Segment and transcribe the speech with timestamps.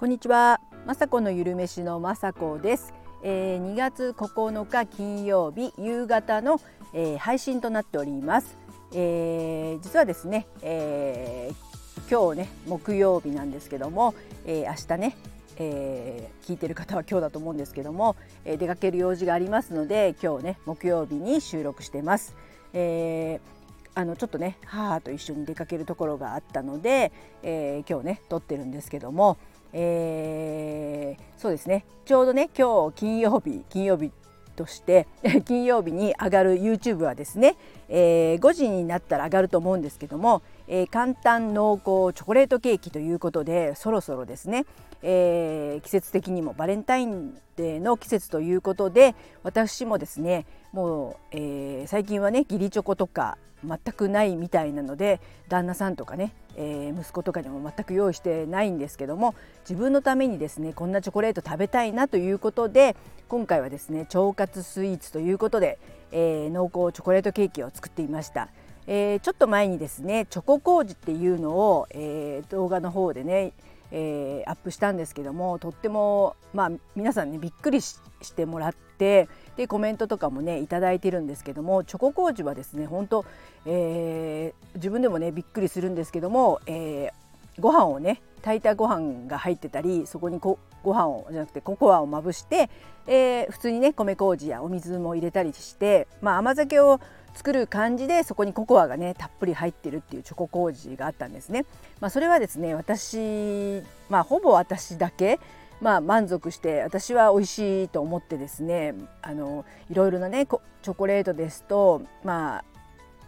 [0.00, 6.58] こんにちは、まさこのゆるめしのまさこです、えー、2月9日金曜日夕方の、
[6.94, 8.56] えー、配信となっております、
[8.94, 14.14] えー、実はですね、えー、今日ね木曜日なんですけども、
[14.46, 15.16] えー、明日ね
[15.58, 22.34] えー、聞いてる方は今日だと思うんですけども、えー、出かける用事がありますので今日ね木曜日に収録してます。
[22.72, 23.59] えー
[24.00, 27.12] あのちょっとね母と一緒に出かけるところがあったので、
[27.42, 29.36] えー、今日ね撮ってるんですけども、
[29.74, 31.84] えー、そうですね。
[32.06, 34.10] ちょうどね今日金曜日金曜日
[34.56, 35.06] として
[35.46, 37.56] 金曜日に上がる YouTube はですね、
[37.88, 44.66] えー、5時になったら上がると思うんですけども、えー、簡単濃厚チョコレートケーキということでそろそろですね、
[45.02, 59.34] えー、季節的にもバレンタインデーの季節ということで私もですねもう、えー、最近はね義理チョコとか全くないみたいなので旦那さんとかね、えー、息子とかにも全く用意してないんですけども
[59.68, 62.96] 自分のためにですねこんなチョコレート食べたいなということで
[63.28, 65.78] 今回はですね腸活スイーツということで、
[66.12, 68.48] えー、濃厚チョコレートケーキを作っていました。
[68.86, 73.52] えー、ちょっと前にですねチョコ麹っていうのを、え、動画の方でね、
[73.92, 78.00] えー、アップしたんですけどもとってもまあ皆さんねびっくりし
[78.34, 83.24] てもらってでコメントとかもね頂いてるんですけどもチョコ麹はですね本当、
[83.66, 92.70] えー、自分でもねびっくりするんですけども、えー、ご飯をね炊いたご飯が入ってたりそこにこご飯をじゃなくてココアをまぶして、
[93.06, 97.00] えー、普通にね米麹やお水も入れたりして、まあ、甘酒を
[97.34, 101.64] 作る感じでそこにココアがねたっぷり入ってるっていうチョコ麹があったんですね。
[102.00, 105.38] まあ、それはですね私、まあ、ほぼ私だけ
[105.80, 112.64] まあ、満足して私は美味しいと思ってですねあのいろいろなねチョコレートですと、まあ、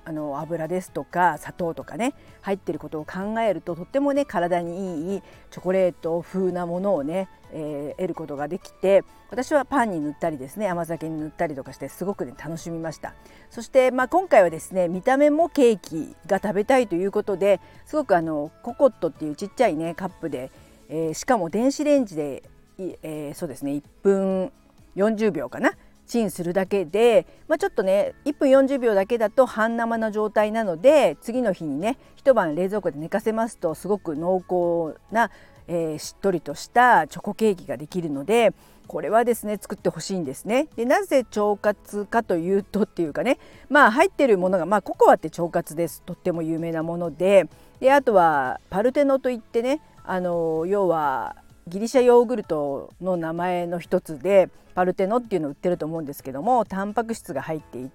[0.04, 13.14] あの油ですとか砂糖とかね入ってることを考えるととってもね体にいいチョコレート風なものをね、えー、得ることができて私はパンに塗ったりですね甘酒に塗ったりとかしてすごくね楽しみました。
[13.50, 20.50] そして、まあ、今回はですね見た目もケーキが食べたいということですごくあのココットっていうちっちゃいねカップで
[20.94, 22.42] えー、しかも電子レンジで、
[22.78, 24.52] えー、そうですね1分
[24.94, 25.72] 40秒かな
[26.06, 35.30] チンするだけで、まあ、ちょっとね1分40秒だけだと半生の状態なので次の日にね一晩冷蔵庫で寝かせますとすごく濃厚な、
[35.68, 38.52] えー、しっとりとしたチョコケーキができるので
[38.88, 40.68] これはですね作ってほしいんですね。
[40.76, 43.38] でなぜ腸活かというとっていうかね
[43.70, 47.48] まあ入ってるものが、まあ、ココアって腸活ですとっても有名なもので
[47.80, 51.36] であとはパルテノといってねあの要は
[51.68, 57.88] ギリシャヨーグルトの名前の一つでパルテノっていうのを売ってると思うんですけどもタンパク質が入ってい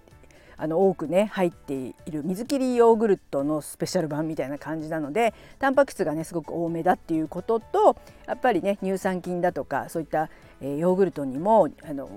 [0.58, 7.96] あの多くね入っている水切りヨーグルトのスペシャル版みたいな感じなのでタンパク質がねすごく多めだっていうことと
[8.28, 10.30] やっぱりね乳酸菌だとかそういった、
[10.62, 12.10] ヨーグルトにもあの、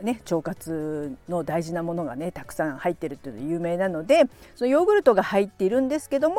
[0.00, 4.24] ね、腸活の大事なものがねたくさん入ってるっていうの有名なので
[4.54, 6.36] そのヨーグルトが入っているんですけども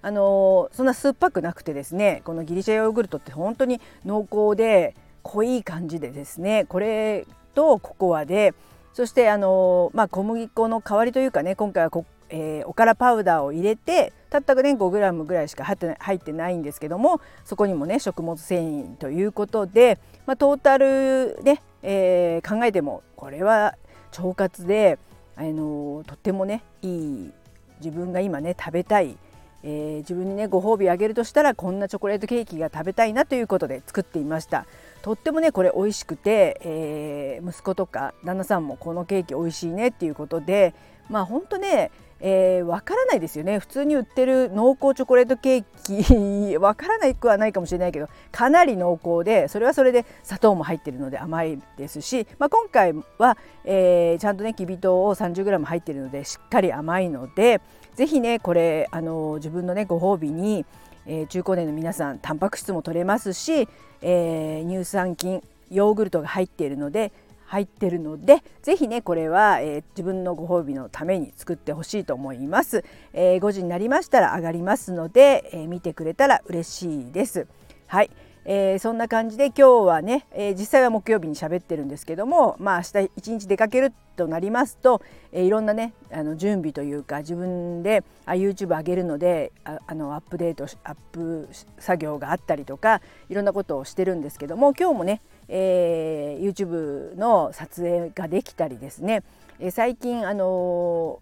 [0.00, 8.54] あのそんな酸っぱくなくてですねこのギリシャヨーグルトって本当に濃厚で濃い感じでですねこれとココアで
[8.94, 23.76] そしてあの、まあ、小麦粉の代わりというかね今回はこ、えー、おからパウダーを入れてたったね 5g ぐらいしか入ってない入ってないんですけどもそこにもね食物繊維ということで、まあ、トータルね、えー、考えてもこれは
[24.16, 24.96] 腸活で、
[25.34, 27.32] あのとってもねいい
[27.80, 29.18] 自分が今ね食べたい
[29.66, 34.66] えー、自分にねご褒美あげるとしたらこんなチョコレートケーキが食べたいなということで作っていました。
[35.00, 40.74] とってもねこれ美味しくて、えー、息子とか旦那さんもこのケーキ美味しいねっていうことで
[41.08, 43.58] まあほんとねえー、分からないですよね。
[43.58, 46.56] 普通に売ってる濃厚チョコレートケーキ。
[46.58, 57.60] 分からないくはないかもしれないけどかなり濃厚でそれはそれで砂糖も入ってるので甘いですし、まあ、今回は、えー、ちゃんとねきび糖を 30g 入ってるのでしっかり甘いので
[57.96, 60.64] 是非ねこれあの自分のねご褒美に、
[61.06, 63.68] えー、中高年の皆さんタンパク質も取れますし、
[64.00, 67.12] えー、乳酸菌ヨーグルトが入っているので
[67.54, 77.46] 入ってるので是非ねこれは、えー、自分のご褒美のために作ってほしいと思います、えー、5時になりましたら上がりますので、えー、見てくれたら嬉しいです。
[77.86, 78.10] はい、
[78.44, 91.48] えー、そんな感じで今日はね、えー、実際は木曜日に喋ってるんですけどもまあ明日一日出かけるとなりますと、えー、いろんなねあの準備というか自分であ YouTube 上げるのでああのアップデートアップ
[91.78, 99.22] 作業があったりとかいろんなことをしてるんですけども今日もねえー、YouTube の撮影ができたりですね、
[99.58, 101.20] えー、最近あの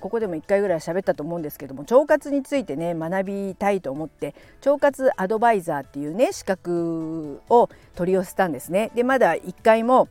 [0.00, 4.34] ここでも1回ぐらい喋ったと思うんですけども腸活についてね学びたいと思って
[4.64, 8.90] 腸活アドバイザーっていうね資格を取り寄せたんですね。
[8.94, 10.08] でまだ1回も、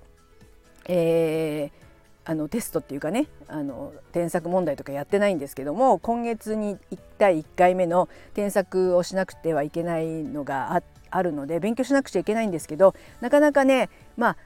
[0.88, 1.86] えー
[2.28, 14.38] あのテストっていうかねあの添削問題とかやってないんですけども今月に1回1回目の添削をしなくてはいけないのがあっあるので勉強しなくちゃいけないんですけどなかなかねまあ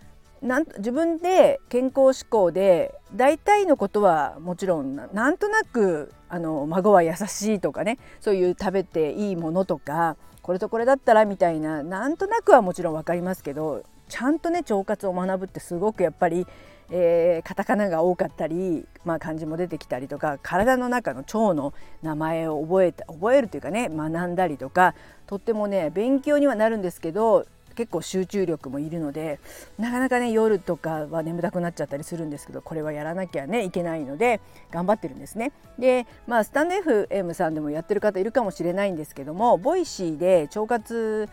[0.42, 16.48] なん自分で健康志向で大体のことはもちろんなんとなくあの孫は優しいとかねそういう食べていいものとかこれとこれだったらみたいななんとなくはもちろん分かりますけどちゃんとね腸活を学ぶってすごくやっぱり
[16.92, 24.96] えー、カタカナが多かったり、まあ、漢字も出てきたりとか体の中の腸の名前を覚えた覚えるというかね学んだりとか
[25.28, 27.46] とってもね勉強にはなるんですけど
[27.80, 29.40] 結構集中力もいるので
[29.78, 35.54] なかなかね夜とかは眠たくなっちゃったりするんですけどこれはやらなきゃねいけないので頑張ってるんですね。
[35.78, 41.30] でまあスタンド FM さんでもやってる方いるかもしれないんですけどもボイシーで腸活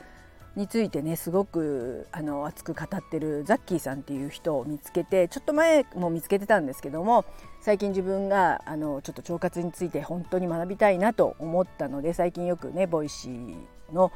[0.56, 7.26] についてねすごくあの熱く語ってるザッキーさんっていう人を見つけてちょっと前も見つけてたんですけども
[7.60, 13.54] 最近自分があのちょっと腸活について本当に学びたいなと思ったので最近よくねボイシー
[13.92, 14.12] の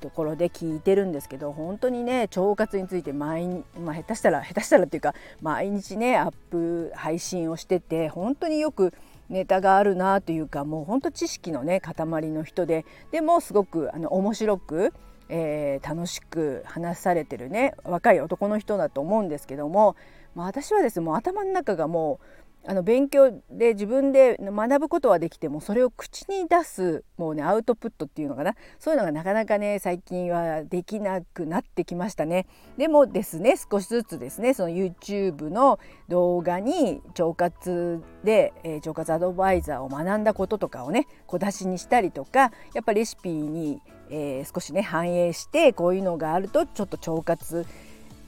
[0.00, 8.92] ところで聞いてるんですけど本当にね腸活について毎日、まあ、下手したら下手したらっていうか毎日ねアップ配信をしてて本当によく
[9.28, 11.94] ネタがあるなというかもう本当知識のね塊
[12.30, 14.92] の人ででもすごくあの面白く
[15.28, 19.96] えー、楽しく話されてるね若い男の人だと思うんですけども、
[20.34, 22.26] まあ、私はですねもう頭の中がもう
[22.68, 32.46] あの勉強で自分で学ぶことはできてもそれを口に出すもうねアウトプットっていうのかなそういうのがなかなかね最近はできなくなってきましたね。
[32.76, 43.80] でもですね少しずつですねその YouTube の動画に腸活で、え、腸活アドバイザーを学んだこととかをね小出しにしたりとかやっぱレシピに、
[44.10, 47.64] えー、少しね反映してこういうのがあるとちょっと腸活っ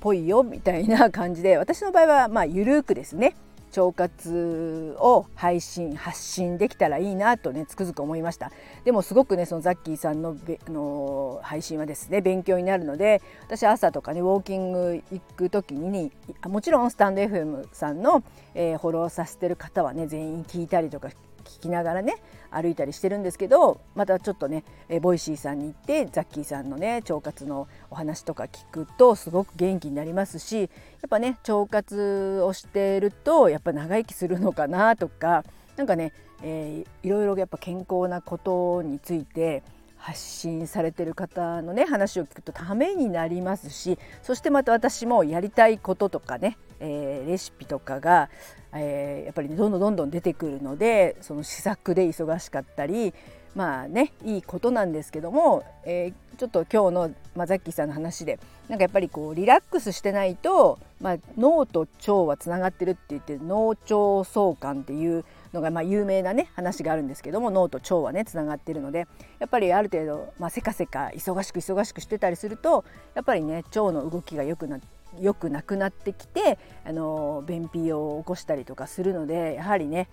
[0.00, 3.34] ぽいよみたいな感じで私の場合はまゆるくですね
[3.76, 8.50] 腸活を配信発信できたらいいなとねつくづく思いました。
[8.84, 10.36] でもすごくねそのザッキーさんの
[10.68, 16.12] の配信はですね勉強になるので私朝とかねウォーキング行く時に
[16.46, 18.22] もちろんスタンド FM さんの、
[18.54, 21.10] えー、フォローさせてる方はね全員聞いたりとか
[21.48, 22.16] 聞きながらね
[22.50, 24.64] 歩いたりしてるんですけどまたちょっとね
[25.00, 30.68] ボイシーさんに行ってザッキーさんのね腸活のお話とか聞くとすごく元気になりますしやっ
[31.08, 35.44] ぱね腸活をしてるとやっぱ長生きするのかなとか
[35.76, 36.12] 何かね、
[36.42, 39.62] えー、いろいろやっぱ健康なことについて
[39.98, 48.28] 発信されてる方のね話を聞くとためになりますしそしてまた私もやりたいこととかね、えー、レシピとかが、
[48.72, 53.14] えー、やっぱり、ね、どんどんどんどん出てくるのでその試作で忙しかったり
[53.54, 58.38] まあねいいことなんですけども、えー、ちょっと今日の、まあ、ザッキーさんの話で
[58.68, 69.06] なんかやっぱりこうリラックスしてないと、まあ、脳と腸はつながってるって言って脳腸相関っていうのがまあ有名なね話があるんですけども脳と腸はねつながってるので
[69.38, 72.84] やっぱりある程度、まあ、せかせか忙しく忙しくしてたりすると
[73.14, 74.86] やっぱりね腸の動きが良くなって
[75.20, 80.08] よくなくなってきてあの便秘を起こしたりとかするのでやはりね、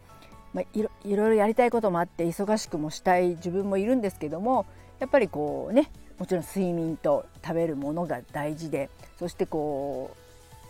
[0.53, 4.65] まあ、いろいろやりたいこともあって忙しくもしたい自分もいるんですけども
[4.99, 10.15] やっぱりこうねもちろん睡眠と食べるものが大事でそしてこ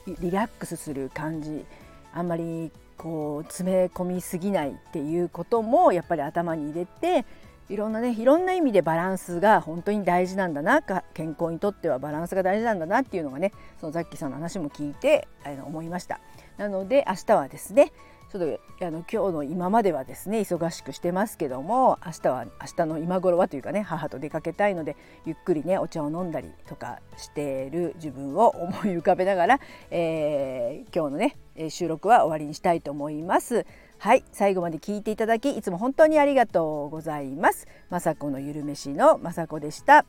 [0.08, 1.66] うリラックスする感じ
[2.14, 7.26] あんまりこう詰め込みすぎないっていうこともやっぱり頭に入れて
[7.68, 10.82] いろんなねいろんな意味でバランスが本当に大事なんだな
[11.14, 16.20] 健康にとってはバランスが大事なんだなっていうのがねそのザッキーさんの話も聞いてあの思いました
[16.58, 17.92] なので明日はですね
[18.32, 31.38] ちょっとあの今日の今まではですね忙しくしてますけども明日は明日の今頃はというかね母と出かけたいのでゆっくりねお茶を飲んだりとかしている自分を思い浮かべながら、えー、今日のね
[31.70, 33.66] 収録は終わりにしたいと思います。
[34.06, 37.66] はい最後まで聞いていただきいつも本当にありがとうございます。
[37.90, 40.06] 雅子のゆるめしの雅子でした。